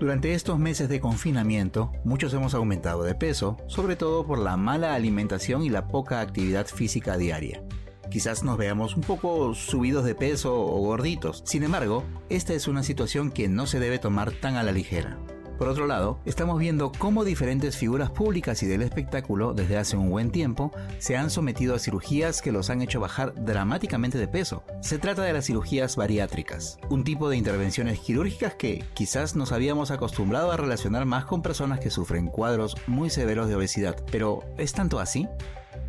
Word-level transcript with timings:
Durante 0.00 0.32
estos 0.32 0.58
meses 0.58 0.88
de 0.88 0.98
confinamiento, 0.98 1.92
muchos 2.04 2.32
hemos 2.32 2.54
aumentado 2.54 3.02
de 3.02 3.14
peso, 3.14 3.58
sobre 3.66 3.96
todo 3.96 4.26
por 4.26 4.38
la 4.38 4.56
mala 4.56 4.94
alimentación 4.94 5.62
y 5.62 5.68
la 5.68 5.88
poca 5.88 6.22
actividad 6.22 6.66
física 6.66 7.18
diaria. 7.18 7.62
Quizás 8.10 8.42
nos 8.42 8.56
veamos 8.56 8.96
un 8.96 9.02
poco 9.02 9.52
subidos 9.54 10.06
de 10.06 10.14
peso 10.14 10.58
o 10.58 10.78
gorditos. 10.78 11.42
Sin 11.44 11.64
embargo, 11.64 12.02
esta 12.30 12.54
es 12.54 12.66
una 12.66 12.82
situación 12.82 13.30
que 13.30 13.46
no 13.48 13.66
se 13.66 13.78
debe 13.78 13.98
tomar 13.98 14.32
tan 14.32 14.56
a 14.56 14.62
la 14.62 14.72
ligera. 14.72 15.18
Por 15.60 15.68
otro 15.68 15.86
lado, 15.86 16.18
estamos 16.24 16.58
viendo 16.58 16.90
cómo 16.90 17.22
diferentes 17.22 17.76
figuras 17.76 18.10
públicas 18.10 18.62
y 18.62 18.66
del 18.66 18.80
espectáculo 18.80 19.52
desde 19.52 19.76
hace 19.76 19.94
un 19.94 20.08
buen 20.08 20.30
tiempo 20.30 20.72
se 21.00 21.18
han 21.18 21.28
sometido 21.28 21.74
a 21.74 21.78
cirugías 21.78 22.40
que 22.40 22.50
los 22.50 22.70
han 22.70 22.80
hecho 22.80 22.98
bajar 22.98 23.34
dramáticamente 23.34 24.16
de 24.16 24.26
peso. 24.26 24.64
Se 24.80 24.98
trata 24.98 25.20
de 25.20 25.34
las 25.34 25.44
cirugías 25.44 25.96
bariátricas, 25.96 26.78
un 26.88 27.04
tipo 27.04 27.28
de 27.28 27.36
intervenciones 27.36 27.98
quirúrgicas 27.98 28.54
que 28.54 28.86
quizás 28.94 29.36
nos 29.36 29.52
habíamos 29.52 29.90
acostumbrado 29.90 30.50
a 30.50 30.56
relacionar 30.56 31.04
más 31.04 31.26
con 31.26 31.42
personas 31.42 31.78
que 31.78 31.90
sufren 31.90 32.28
cuadros 32.28 32.74
muy 32.86 33.10
severos 33.10 33.46
de 33.46 33.56
obesidad. 33.56 34.02
Pero, 34.10 34.42
¿es 34.56 34.72
tanto 34.72 34.98
así? 34.98 35.28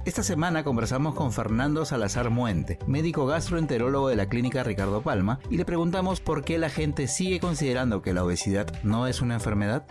Esta 0.03 0.23
semana 0.23 0.63
conversamos 0.63 1.13
con 1.13 1.31
Fernando 1.31 1.85
Salazar 1.85 2.31
Muente, 2.31 2.79
médico 2.87 3.27
gastroenterólogo 3.27 4.09
de 4.09 4.15
la 4.15 4.27
clínica 4.27 4.63
Ricardo 4.63 5.03
Palma, 5.03 5.39
y 5.47 5.57
le 5.57 5.65
preguntamos 5.65 6.21
por 6.21 6.43
qué 6.43 6.57
la 6.57 6.69
gente 6.69 7.07
sigue 7.07 7.39
considerando 7.39 8.01
que 8.01 8.11
la 8.11 8.23
obesidad 8.23 8.65
no 8.81 9.05
es 9.05 9.21
una 9.21 9.35
enfermedad. 9.35 9.85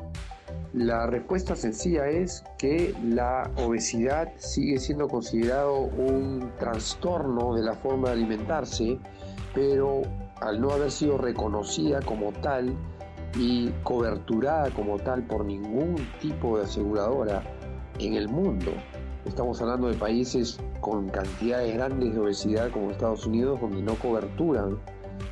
La 0.73 1.07
respuesta 1.07 1.55
sencilla 1.55 2.09
es 2.09 2.43
que 2.59 2.93
la 3.05 3.53
obesidad 3.57 4.33
sigue 4.37 4.81
siendo 4.81 5.07
considerado 5.07 5.79
un 5.79 6.51
trastorno 6.59 7.55
de 7.55 7.63
la 7.63 7.75
forma 7.75 8.09
de 8.09 8.15
alimentarse, 8.15 8.99
pero 9.55 10.03
al 10.41 10.61
no 10.61 10.73
haber 10.73 10.91
sido 10.91 11.19
reconocida 11.19 12.01
como 12.03 12.33
tal 12.33 12.75
y 13.37 13.71
coberturada 13.85 14.71
como 14.71 14.99
tal 14.99 15.23
por 15.23 15.45
ningún 15.45 15.95
tipo 16.21 16.59
de 16.59 16.65
aseguradora 16.65 17.45
en 18.01 18.15
el 18.15 18.29
mundo, 18.29 18.73
Estamos 19.27 19.61
hablando 19.61 19.89
de 19.89 19.95
países 19.95 20.59
con 20.81 21.09
cantidades 21.11 21.75
grandes 21.75 22.15
de 22.15 22.21
obesidad 22.21 22.71
como 22.71 22.91
Estados 22.91 23.27
Unidos, 23.27 23.61
donde 23.61 23.83
no 23.83 23.95
coberturan 23.97 24.79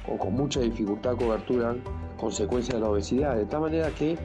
o 0.06 0.18
con 0.18 0.34
mucha 0.34 0.60
dificultad 0.60 1.16
coberturan 1.16 1.82
consecuencias 2.18 2.74
de 2.74 2.80
la 2.80 2.90
obesidad. 2.90 3.36
De 3.36 3.46
tal 3.46 3.62
manera 3.62 3.90
que 3.90 4.18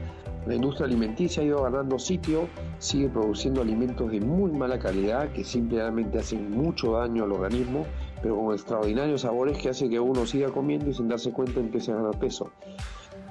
la 0.46 0.54
industria 0.54 0.86
alimenticia 0.86 1.42
ha 1.42 1.46
ido 1.46 1.62
ganando 1.62 1.98
sitio, 1.98 2.46
sigue 2.78 3.08
produciendo 3.08 3.62
alimentos 3.62 4.10
de 4.10 4.20
muy 4.20 4.52
mala 4.52 4.78
calidad 4.78 5.32
que 5.32 5.42
simplemente 5.42 6.18
hacen 6.18 6.50
mucho 6.50 6.92
daño 6.92 7.24
al 7.24 7.32
organismo, 7.32 7.86
pero 8.20 8.36
con 8.36 8.52
extraordinarios 8.52 9.22
sabores 9.22 9.56
que 9.56 9.70
hace 9.70 9.88
que 9.88 9.98
uno 9.98 10.26
siga 10.26 10.50
comiendo 10.50 10.90
y 10.90 10.94
sin 10.94 11.08
darse 11.08 11.32
cuenta 11.32 11.60
empiece 11.60 11.92
a 11.92 11.96
ganar 11.96 12.18
peso. 12.18 12.50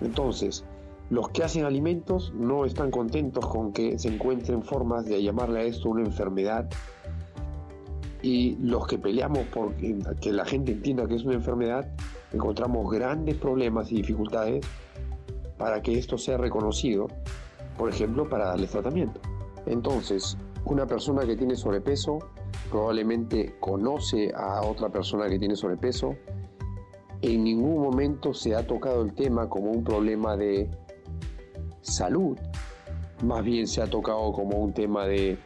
Entonces, 0.01 0.65
los 1.13 1.29
que 1.29 1.43
hacen 1.43 1.63
alimentos 1.63 2.33
no 2.33 2.65
están 2.65 2.89
contentos 2.89 3.45
con 3.45 3.71
que 3.71 3.99
se 3.99 4.07
encuentren 4.07 4.63
formas 4.63 5.05
de 5.05 5.21
llamarle 5.21 5.59
a 5.59 5.63
esto 5.63 5.89
una 5.89 6.03
enfermedad. 6.03 6.67
Y 8.23 8.55
los 8.55 8.87
que 8.87 8.97
peleamos 8.97 9.45
por 9.53 9.75
que 9.75 10.31
la 10.31 10.43
gente 10.43 10.71
entienda 10.71 11.07
que 11.07 11.13
es 11.13 11.23
una 11.23 11.35
enfermedad, 11.35 11.87
encontramos 12.31 12.91
grandes 12.91 13.35
problemas 13.35 13.91
y 13.91 13.97
dificultades 13.97 14.65
para 15.59 15.83
que 15.83 15.99
esto 15.99 16.17
sea 16.17 16.37
reconocido, 16.37 17.05
por 17.77 17.91
ejemplo, 17.91 18.27
para 18.27 18.45
darle 18.45 18.65
tratamiento. 18.65 19.21
Entonces, 19.67 20.35
una 20.65 20.87
persona 20.87 21.27
que 21.27 21.37
tiene 21.37 21.55
sobrepeso 21.55 22.17
probablemente 22.71 23.55
conoce 23.59 24.33
a 24.35 24.63
otra 24.63 24.89
persona 24.89 25.29
que 25.29 25.37
tiene 25.37 25.55
sobrepeso. 25.55 26.15
En 27.21 27.43
ningún 27.43 27.83
momento 27.83 28.33
se 28.33 28.55
ha 28.55 28.65
tocado 28.65 29.03
el 29.03 29.13
tema 29.13 29.47
como 29.47 29.69
un 29.69 29.83
problema 29.83 30.35
de 30.35 30.71
salud, 31.83 32.37
más 33.23 33.43
bien 33.43 33.67
se 33.67 33.81
ha 33.81 33.87
tocado 33.87 34.31
como 34.33 34.57
un 34.57 34.73
tema 34.73 35.05
de 35.05 35.37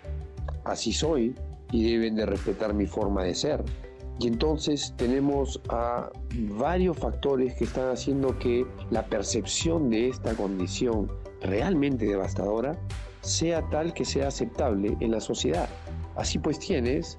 así 0.64 0.94
soy 0.94 1.36
y 1.72 1.92
deben 1.92 2.16
de 2.16 2.26
respetar 2.26 2.74
mi 2.74 2.86
forma 2.86 3.24
de 3.24 3.36
ser. 3.36 3.64
Y 4.20 4.28
entonces 4.28 4.94
tenemos 4.98 5.62
a 5.70 6.10
varios 6.58 6.98
factores 6.98 7.54
que 7.56 7.66
están 7.66 7.90
haciendo 7.92 8.38
que 8.40 8.66
la 8.90 9.06
percepción 9.06 9.90
de 9.90 10.10
esta 10.10 10.34
condición 10.34 11.12
realmente 11.42 12.06
devastadora 12.06 12.80
sea 13.22 13.68
tal 13.70 13.94
que 13.94 14.06
sea 14.06 14.30
aceptable 14.30 14.98
en 15.02 15.12
la 15.12 15.20
sociedad. 15.20 15.70
Así 16.16 16.40
pues 16.40 16.58
tienes 16.58 17.18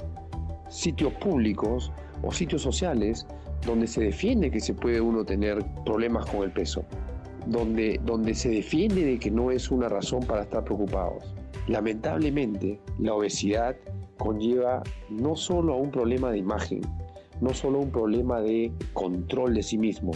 sitios 0.70 1.12
públicos 1.14 1.92
o 2.22 2.32
sitios 2.32 2.62
sociales 2.62 3.26
donde 3.64 3.86
se 3.86 4.00
defiende 4.00 4.50
que 4.50 4.60
se 4.60 4.74
puede 4.74 5.00
uno 5.00 5.24
tener 5.24 5.64
problemas 5.84 6.26
con 6.26 6.42
el 6.42 6.50
peso 6.50 6.84
donde, 7.48 8.00
donde 8.04 8.34
se 8.34 8.50
defiende 8.50 9.04
de 9.04 9.18
que 9.18 9.30
no 9.30 9.50
es 9.50 9.70
una 9.70 9.88
razón 9.88 10.20
para 10.20 10.42
estar 10.42 10.64
preocupados. 10.64 11.34
Lamentablemente, 11.66 12.78
la 12.98 13.14
obesidad 13.14 13.76
conlleva 14.18 14.82
no 15.10 15.34
solo 15.36 15.74
a 15.74 15.76
un 15.76 15.90
problema 15.90 16.30
de 16.30 16.38
imagen, 16.38 16.80
no 17.40 17.54
solo 17.54 17.78
a 17.78 17.82
un 17.82 17.90
problema 17.90 18.40
de 18.40 18.72
control 18.92 19.54
de 19.54 19.62
sí 19.62 19.78
mismo, 19.78 20.12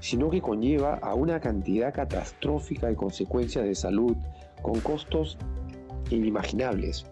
sino 0.00 0.30
que 0.30 0.40
conlleva 0.40 0.94
a 0.94 1.14
una 1.14 1.40
cantidad 1.40 1.94
catastrófica 1.94 2.88
de 2.88 2.96
consecuencias 2.96 3.64
de 3.64 3.74
salud 3.74 4.16
con 4.62 4.80
costos 4.80 5.38
inimaginables, 6.10 7.06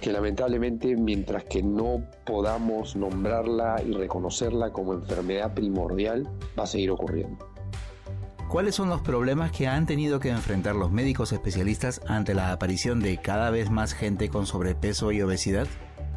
que 0.00 0.12
lamentablemente 0.12 0.96
mientras 0.96 1.44
que 1.44 1.62
no 1.62 2.02
podamos 2.24 2.94
nombrarla 2.94 3.82
y 3.84 3.92
reconocerla 3.92 4.72
como 4.72 4.94
enfermedad 4.94 5.54
primordial, 5.54 6.28
va 6.58 6.64
a 6.64 6.66
seguir 6.66 6.90
ocurriendo. 6.90 7.55
¿Cuáles 8.48 8.76
son 8.76 8.88
los 8.88 9.00
problemas 9.00 9.50
que 9.50 9.66
han 9.66 9.86
tenido 9.86 10.20
que 10.20 10.28
enfrentar 10.28 10.76
los 10.76 10.92
médicos 10.92 11.32
especialistas 11.32 12.00
ante 12.06 12.32
la 12.32 12.52
aparición 12.52 13.00
de 13.00 13.18
cada 13.18 13.50
vez 13.50 13.70
más 13.70 13.92
gente 13.92 14.28
con 14.28 14.46
sobrepeso 14.46 15.10
y 15.10 15.20
obesidad? 15.20 15.66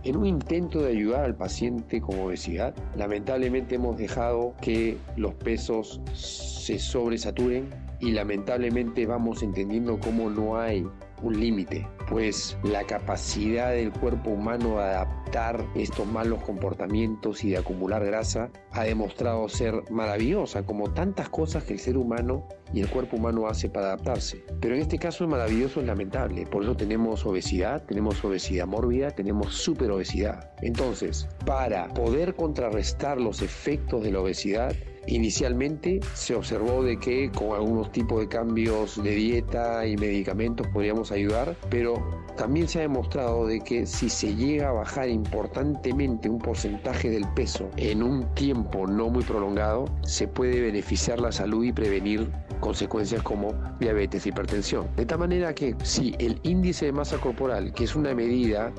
En 0.03 0.15
un 0.15 0.27
intento 0.27 0.83
de 0.83 0.91
ayudar 0.91 1.25
al 1.25 1.35
paciente 1.35 1.99
con 1.99 2.19
obesidad, 2.19 2.75
lamentablemente 2.95 3.75
hemos 3.75 3.97
dejado 3.97 4.53
que 4.61 4.97
los 5.17 5.33
pesos 5.33 6.01
se 6.13 6.77
sobresaturen 6.77 7.67
y 7.99 8.11
lamentablemente 8.11 9.07
vamos 9.07 9.41
entendiendo 9.41 9.99
cómo 9.99 10.29
no 10.29 10.59
hay 10.59 10.85
un 11.21 11.39
límite, 11.39 11.87
pues 12.09 12.57
la 12.63 12.83
capacidad 12.83 13.71
del 13.71 13.91
cuerpo 13.91 14.31
humano 14.31 14.77
de 14.77 14.83
adaptar 14.83 15.65
estos 15.75 16.07
malos 16.07 16.41
comportamientos 16.43 17.43
y 17.43 17.51
de 17.51 17.57
acumular 17.57 18.05
grasa 18.05 18.49
ha 18.71 18.83
demostrado 18.83 19.47
ser 19.49 19.83
maravillosa, 19.91 20.65
como 20.65 20.91
tantas 20.91 21.29
cosas 21.29 21.63
que 21.63 21.73
el 21.73 21.79
ser 21.79 21.97
humano 21.97 22.47
y 22.73 22.81
el 22.81 22.89
cuerpo 22.89 23.17
humano 23.17 23.47
hace 23.47 23.69
para 23.69 23.87
adaptarse. 23.87 24.43
Pero 24.59 24.75
en 24.75 24.81
este 24.81 24.99
caso 24.99 25.23
es 25.23 25.29
maravilloso, 25.29 25.81
es 25.81 25.87
lamentable. 25.87 26.45
Por 26.45 26.63
eso 26.63 26.75
tenemos 26.75 27.25
obesidad, 27.25 27.83
tenemos 27.85 28.23
obesidad 28.23 28.67
mórbida, 28.67 29.11
tenemos 29.11 29.55
superobesidad. 29.55 30.51
Entonces, 30.61 31.27
para 31.45 31.87
poder 31.89 32.35
contrarrestar 32.35 33.19
los 33.19 33.41
efectos 33.41 34.03
de 34.03 34.11
la 34.11 34.19
obesidad, 34.19 34.75
Inicialmente 35.09 35.99
se 36.13 36.35
observó 36.35 36.83
de 36.83 36.99
que 36.99 37.31
con 37.31 37.53
algunos 37.53 37.91
tipos 37.91 38.19
de 38.19 38.27
cambios 38.27 39.01
de 39.01 39.15
dieta 39.15 39.87
y 39.87 39.97
medicamentos 39.97 40.67
podríamos 40.67 41.11
ayudar, 41.11 41.55
pero 41.69 41.95
también 42.37 42.67
se 42.67 42.77
ha 42.77 42.81
demostrado 42.83 43.47
de 43.47 43.59
que 43.59 43.87
si 43.87 44.07
se 44.07 44.35
llega 44.35 44.69
a 44.69 44.73
bajar 44.73 45.09
importantemente 45.09 46.29
un 46.29 46.37
porcentaje 46.37 47.09
del 47.09 47.27
peso 47.33 47.69
en 47.77 48.03
un 48.03 48.33
tiempo 48.35 48.85
no 48.85 49.09
muy 49.09 49.23
prolongado, 49.23 49.85
se 50.03 50.27
puede 50.27 50.61
beneficiar 50.61 51.19
la 51.19 51.31
salud 51.31 51.63
y 51.63 51.73
prevenir 51.73 52.29
consecuencias 52.59 53.23
como 53.23 53.53
diabetes 53.79 54.27
hipertensión. 54.27 54.87
De 54.95 55.07
tal 55.07 55.19
manera 55.19 55.55
que 55.55 55.75
si 55.83 56.13
el 56.19 56.39
índice 56.43 56.85
de 56.85 56.91
masa 56.91 57.17
corporal, 57.17 57.73
que 57.73 57.85
es 57.85 57.95
una 57.95 58.13
medida 58.13 58.71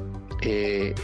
eh, 0.43 0.95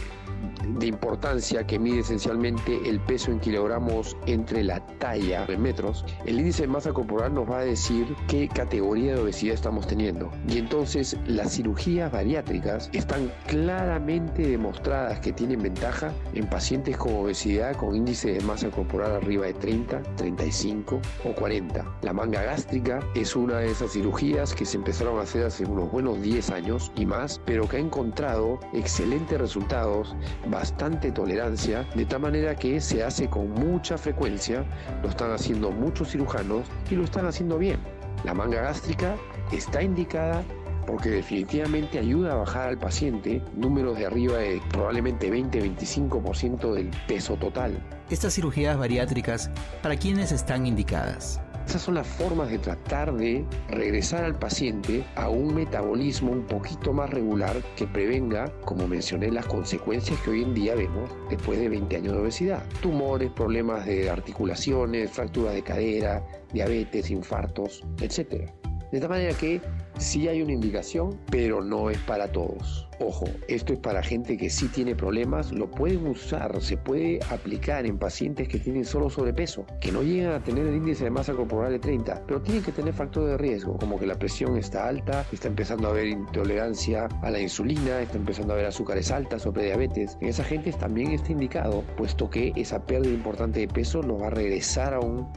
de 0.79 0.87
importancia 0.87 1.65
que 1.65 1.79
mide 1.79 1.99
esencialmente 1.99 2.79
el 2.89 2.99
peso 2.99 3.31
en 3.31 3.39
kilogramos 3.39 4.15
entre 4.25 4.63
la 4.63 4.85
talla 4.99 5.45
en 5.47 5.61
metros, 5.61 6.05
el 6.25 6.39
índice 6.39 6.63
de 6.63 6.67
masa 6.67 6.93
corporal 6.93 7.33
nos 7.33 7.49
va 7.49 7.59
a 7.59 7.65
decir 7.65 8.15
qué 8.27 8.47
categoría 8.47 9.15
de 9.15 9.21
obesidad 9.21 9.55
estamos 9.55 9.87
teniendo. 9.87 10.31
Y 10.47 10.57
entonces 10.57 11.17
las 11.25 11.53
cirugías 11.53 12.11
bariátricas 12.11 12.89
están 12.93 13.31
claramente 13.47 14.47
demostradas 14.47 15.19
que 15.19 15.33
tienen 15.33 15.61
ventaja 15.61 16.11
en 16.33 16.47
pacientes 16.47 16.97
con 16.97 17.13
obesidad 17.13 17.75
con 17.75 17.95
índice 17.95 18.33
de 18.33 18.41
masa 18.41 18.69
corporal 18.69 19.11
arriba 19.11 19.45
de 19.45 19.53
30, 19.53 20.01
35 20.15 21.01
o 21.25 21.33
40. 21.33 21.85
La 22.01 22.13
manga 22.13 22.43
gástrica 22.43 22.99
es 23.15 23.35
una 23.35 23.59
de 23.59 23.71
esas 23.71 23.91
cirugías 23.91 24.53
que 24.53 24.65
se 24.65 24.77
empezaron 24.77 25.19
a 25.19 25.23
hacer 25.23 25.45
hace 25.45 25.65
unos 25.65 25.91
buenos 25.91 26.21
10 26.21 26.49
años 26.51 26.91
y 26.95 27.05
más, 27.05 27.41
pero 27.45 27.67
que 27.67 27.77
ha 27.77 27.79
encontrado 27.79 28.59
excelentes 28.73 29.39
resultados, 29.39 30.15
bastante 30.57 31.11
tolerancia, 31.11 31.87
de 31.93 32.05
tal 32.05 32.21
manera 32.21 32.55
que 32.55 32.81
se 32.81 33.03
hace 33.03 33.29
con 33.29 33.51
mucha 33.51 33.95
frecuencia, 33.95 34.65
lo 35.03 35.09
están 35.09 35.31
haciendo 35.31 35.69
muchos 35.71 36.09
cirujanos 36.09 36.65
y 36.89 36.95
lo 36.95 37.03
están 37.03 37.27
haciendo 37.27 37.59
bien. 37.59 37.79
La 38.23 38.33
manga 38.33 38.61
gástrica 38.61 39.15
está 39.51 39.83
indicada 39.83 40.43
porque 40.87 41.09
definitivamente 41.09 41.99
ayuda 41.99 42.31
a 42.31 42.37
bajar 42.37 42.69
al 42.69 42.79
paciente 42.79 43.43
números 43.55 43.99
de 43.99 44.07
arriba 44.07 44.37
de 44.37 44.59
probablemente 44.69 45.31
20-25% 45.31 46.73
del 46.73 46.89
peso 47.07 47.35
total. 47.35 47.77
Estas 48.09 48.33
cirugías 48.33 48.77
bariátricas, 48.77 49.51
¿para 49.83 49.97
quiénes 49.97 50.31
están 50.31 50.65
indicadas? 50.65 51.39
Esas 51.67 51.81
son 51.81 51.95
las 51.95 52.07
formas 52.07 52.49
de 52.49 52.59
tratar 52.59 53.13
de 53.13 53.45
regresar 53.67 54.23
al 54.23 54.39
paciente 54.39 55.03
a 55.15 55.27
un 55.27 55.53
metabolismo 55.53 56.31
un 56.31 56.45
poquito 56.45 56.93
más 56.93 57.09
regular 57.09 57.61
que 57.75 57.85
prevenga, 57.85 58.49
como 58.63 58.87
mencioné, 58.87 59.29
las 59.31 59.47
consecuencias 59.47 60.17
que 60.21 60.29
hoy 60.29 60.43
en 60.43 60.53
día 60.53 60.75
vemos 60.75 61.09
después 61.29 61.59
de 61.59 61.67
20 61.67 61.97
años 61.97 62.13
de 62.13 62.19
obesidad. 62.19 62.63
Tumores, 62.81 63.31
problemas 63.31 63.85
de 63.85 64.09
articulaciones, 64.09 65.11
fracturas 65.11 65.55
de 65.55 65.63
cadera, 65.63 66.25
diabetes, 66.53 67.11
infartos, 67.11 67.83
etc. 67.99 68.49
De 68.91 68.99
tal 68.99 69.09
manera 69.09 69.33
que 69.33 69.61
sí 69.97 70.27
hay 70.27 70.41
una 70.41 70.53
indicación, 70.53 71.19
pero 71.29 71.61
no 71.61 71.89
es 71.89 71.97
para 71.99 72.31
todos. 72.31 72.87
Ojo, 72.99 73.25
esto 73.47 73.73
es 73.73 73.79
para 73.79 74.01
gente 74.01 74.37
que 74.37 74.49
sí 74.49 74.69
tiene 74.69 74.95
problemas, 74.95 75.51
lo 75.51 75.69
pueden 75.69 76.07
usar, 76.07 76.59
se 76.61 76.77
puede 76.77 77.19
aplicar 77.29 77.85
en 77.85 77.99
pacientes 77.99 78.47
que 78.47 78.59
tienen 78.59 78.85
solo 78.85 79.09
sobrepeso, 79.09 79.65
que 79.79 79.91
no 79.91 80.01
llegan 80.01 80.33
a 80.33 80.43
tener 80.43 80.65
el 80.65 80.75
índice 80.75 81.03
de 81.03 81.11
masa 81.11 81.33
corporal 81.33 81.73
de 81.73 81.79
30, 81.79 82.23
pero 82.25 82.41
tienen 82.41 82.63
que 82.63 82.71
tener 82.71 82.93
factores 82.93 83.31
de 83.31 83.37
riesgo, 83.37 83.77
como 83.77 83.99
que 83.99 84.07
la 84.07 84.15
presión 84.15 84.57
está 84.57 84.87
alta, 84.87 85.25
está 85.31 85.47
empezando 85.47 85.87
a 85.87 85.91
haber 85.91 86.07
intolerancia 86.07 87.07
a 87.21 87.29
la 87.29 87.39
insulina, 87.39 88.01
está 88.01 88.17
empezando 88.17 88.53
a 88.53 88.55
haber 88.55 88.67
azúcares 88.67 89.11
altas 89.11 89.45
o 89.45 89.53
prediabetes. 89.53 90.17
En 90.21 90.29
esa 90.29 90.43
gente 90.43 90.71
también 90.71 91.11
está 91.11 91.33
indicado, 91.33 91.83
puesto 91.97 92.29
que 92.29 92.51
esa 92.55 92.85
pérdida 92.85 93.13
importante 93.13 93.59
de 93.59 93.67
peso 93.67 94.01
nos 94.01 94.21
va 94.21 94.27
a 94.27 94.31
regresar 94.31 94.93
a 94.93 94.99
un 94.99 95.27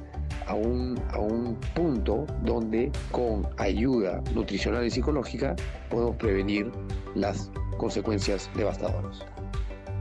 a 0.46 0.54
un, 0.54 1.00
a 1.10 1.18
un 1.18 1.56
punto 1.74 2.26
donde 2.44 2.90
con 3.10 3.46
ayuda 3.58 4.22
nutricional 4.34 4.84
y 4.86 4.90
psicológica 4.90 5.56
podemos 5.88 6.16
prevenir 6.16 6.70
las 7.14 7.50
consecuencias 7.76 8.50
devastadoras. 8.54 9.24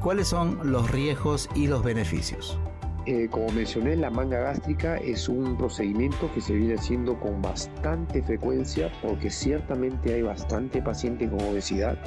¿Cuáles 0.01 0.27
son 0.27 0.59
los 0.71 0.89
riesgos 0.91 1.49
y 1.55 1.67
los 1.67 1.83
beneficios? 1.83 2.57
Eh, 3.05 3.27
como 3.31 3.49
mencioné, 3.49 3.95
la 3.95 4.09
manga 4.09 4.39
gástrica 4.39 4.97
es 4.97 5.27
un 5.27 5.57
procedimiento 5.57 6.31
que 6.33 6.41
se 6.41 6.53
viene 6.53 6.75
haciendo 6.75 7.19
con 7.19 7.41
bastante 7.41 8.21
frecuencia 8.21 8.91
porque 9.01 9.29
ciertamente 9.29 10.13
hay 10.13 10.21
bastante 10.21 10.81
paciente 10.81 11.27
con 11.29 11.41
obesidad. 11.41 11.97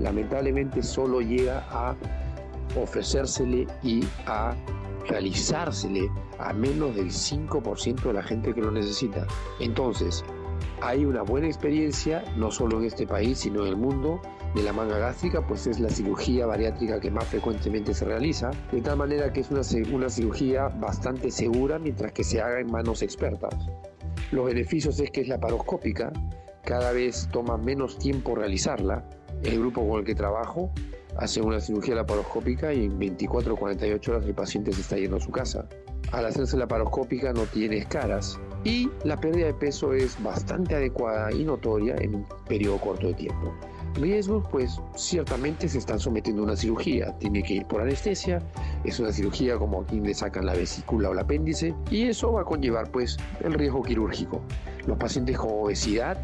Lamentablemente 0.00 0.82
solo 0.82 1.20
llega 1.20 1.64
a 1.70 1.96
ofrecérsele 2.76 3.66
y 3.82 4.04
a 4.26 4.54
realizársele 5.06 6.10
a 6.38 6.52
menos 6.52 6.94
del 6.94 7.10
5% 7.10 8.02
de 8.02 8.12
la 8.12 8.22
gente 8.22 8.54
que 8.54 8.60
lo 8.60 8.70
necesita. 8.70 9.26
Entonces, 9.60 10.24
hay 10.80 11.04
una 11.04 11.22
buena 11.22 11.46
experiencia, 11.46 12.24
no 12.36 12.50
solo 12.50 12.78
en 12.78 12.86
este 12.86 13.06
país, 13.06 13.38
sino 13.38 13.62
en 13.62 13.68
el 13.68 13.76
mundo, 13.76 14.20
de 14.54 14.62
la 14.62 14.72
manga 14.72 14.98
gástrica, 14.98 15.44
pues 15.46 15.66
es 15.66 15.80
la 15.80 15.88
cirugía 15.88 16.46
bariátrica 16.46 17.00
que 17.00 17.10
más 17.10 17.24
frecuentemente 17.26 17.92
se 17.92 18.04
realiza, 18.04 18.50
de 18.70 18.80
tal 18.80 18.98
manera 18.98 19.32
que 19.32 19.40
es 19.40 19.50
una, 19.50 19.62
una 19.92 20.08
cirugía 20.08 20.68
bastante 20.68 21.30
segura 21.30 21.78
mientras 21.78 22.12
que 22.12 22.22
se 22.22 22.40
haga 22.40 22.60
en 22.60 22.70
manos 22.70 23.02
expertas. 23.02 23.54
Los 24.30 24.46
beneficios 24.46 25.00
es 25.00 25.10
que 25.10 25.22
es 25.22 25.28
laparoscópica, 25.28 26.12
cada 26.64 26.92
vez 26.92 27.28
toma 27.32 27.58
menos 27.58 27.98
tiempo 27.98 28.34
realizarla. 28.34 29.04
El 29.42 29.58
grupo 29.58 29.86
con 29.86 30.00
el 30.00 30.04
que 30.06 30.14
trabajo 30.14 30.70
hace 31.18 31.40
una 31.40 31.60
cirugía 31.60 31.94
laparoscópica 31.94 32.72
y 32.72 32.84
en 32.84 32.98
24 32.98 33.54
o 33.54 33.56
48 33.56 34.12
horas 34.12 34.26
el 34.26 34.34
paciente 34.34 34.72
se 34.72 34.80
está 34.80 34.96
yendo 34.96 35.16
a 35.16 35.20
su 35.20 35.30
casa. 35.30 35.66
Al 36.12 36.26
hacerse 36.26 36.56
la 36.56 36.60
laparoscópica 36.60 37.32
no 37.32 37.42
tiene 37.42 37.78
escaras 37.78 38.38
y 38.62 38.88
la 39.04 39.18
pérdida 39.18 39.46
de 39.46 39.54
peso 39.54 39.92
es 39.92 40.22
bastante 40.22 40.74
adecuada 40.74 41.32
y 41.32 41.44
notoria 41.44 41.96
en 41.98 42.16
un 42.16 42.26
periodo 42.46 42.78
corto 42.78 43.08
de 43.08 43.14
tiempo. 43.14 43.52
Riesgos, 43.94 44.44
pues 44.50 44.80
ciertamente 44.96 45.68
se 45.68 45.78
están 45.78 46.00
sometiendo 46.00 46.42
a 46.42 46.46
una 46.46 46.56
cirugía, 46.56 47.16
tiene 47.18 47.42
que 47.42 47.54
ir 47.54 47.66
por 47.66 47.80
anestesia, 47.80 48.40
es 48.84 48.98
una 48.98 49.12
cirugía 49.12 49.56
como 49.56 49.82
aquí 49.82 50.00
le 50.00 50.14
sacan 50.14 50.46
la 50.46 50.54
vesícula 50.54 51.10
o 51.10 51.12
el 51.12 51.20
apéndice 51.20 51.74
y 51.90 52.08
eso 52.08 52.32
va 52.32 52.40
a 52.40 52.44
conllevar 52.44 52.90
pues 52.90 53.16
el 53.40 53.54
riesgo 53.54 53.82
quirúrgico. 53.82 54.40
Los 54.86 54.98
pacientes 54.98 55.38
con 55.38 55.50
obesidad 55.52 56.18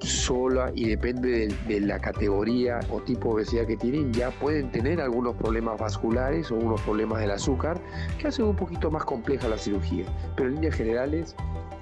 sola 0.00 0.70
y 0.74 0.88
depende 0.88 1.48
de, 1.66 1.80
la 1.80 1.98
categoría 1.98 2.80
o 2.90 3.00
tipo 3.00 3.28
de 3.28 3.34
obesidad 3.34 3.66
que 3.66 3.76
tienen, 3.76 4.12
ya 4.12 4.30
pueden 4.30 4.70
tener 4.70 5.00
algunos 5.00 5.34
problemas 5.36 5.78
vasculares 5.78 6.50
o 6.50 6.56
unos 6.56 6.80
problemas 6.82 7.20
del 7.20 7.30
azúcar 7.30 7.80
que 8.18 8.28
hacen 8.28 8.44
un 8.46 8.56
poquito 8.56 8.90
más 8.90 9.04
compleja 9.04 9.48
la 9.48 9.58
cirugía. 9.58 10.04
Pero 10.36 10.48
en 10.48 10.56
líneas 10.56 10.74
generales, 10.74 11.34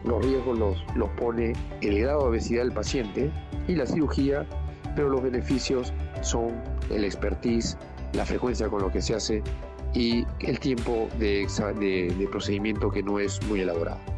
los 0.05 0.25
riesgos 0.25 0.59
los, 0.59 0.85
los 0.95 1.09
pone 1.11 1.53
el 1.81 1.99
grado 2.01 2.23
de 2.23 2.29
obesidad 2.29 2.63
del 2.63 2.73
paciente 2.73 3.31
y 3.69 3.75
la 3.75 3.87
cirugía, 3.87 4.47
pero 4.95 5.09
los 5.09 5.23
beneficios 5.23 5.93
son 6.23 6.53
el 6.91 7.05
expertise, 7.05 7.77
la 8.13 8.25
frecuencia 8.25 8.69
con 8.69 8.83
lo 8.83 8.91
que 8.91 9.03
se 9.03 9.15
hace 9.15 9.43
y 9.95 10.27
el 10.41 10.59
tiempo 10.61 11.09
de, 11.19 11.47
de 11.79 12.29
procedimiento 12.31 12.91
que 12.91 13.03
no 13.03 13.19
es 13.19 13.43
muy 13.49 13.61
elaborado. 13.61 14.16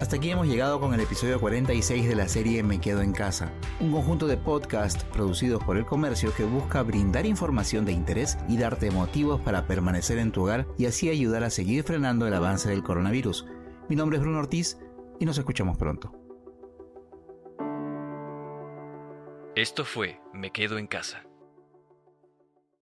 Hasta 0.00 0.16
aquí 0.16 0.30
hemos 0.30 0.46
llegado 0.46 0.80
con 0.80 0.94
el 0.94 1.00
episodio 1.00 1.38
46 1.38 2.08
de 2.08 2.14
la 2.14 2.26
serie 2.26 2.62
Me 2.62 2.80
Quedo 2.80 3.02
en 3.02 3.12
Casa, 3.12 3.52
un 3.80 3.92
conjunto 3.92 4.26
de 4.26 4.38
podcasts 4.38 5.04
producidos 5.04 5.62
por 5.62 5.76
el 5.76 5.84
comercio 5.84 6.34
que 6.34 6.44
busca 6.44 6.82
brindar 6.82 7.26
información 7.26 7.84
de 7.84 7.92
interés 7.92 8.38
y 8.48 8.56
darte 8.56 8.90
motivos 8.90 9.42
para 9.42 9.66
permanecer 9.66 10.16
en 10.16 10.32
tu 10.32 10.44
hogar 10.44 10.66
y 10.78 10.86
así 10.86 11.10
ayudar 11.10 11.44
a 11.44 11.50
seguir 11.50 11.84
frenando 11.84 12.26
el 12.26 12.32
avance 12.32 12.70
del 12.70 12.82
coronavirus. 12.82 13.44
Mi 13.90 13.96
nombre 13.96 14.16
es 14.16 14.22
Bruno 14.22 14.38
Ortiz 14.38 14.78
y 15.18 15.26
nos 15.26 15.36
escuchamos 15.36 15.76
pronto. 15.76 16.14
Esto 19.54 19.84
fue 19.84 20.18
Me 20.32 20.50
Quedo 20.50 20.78
en 20.78 20.86
Casa. 20.86 21.29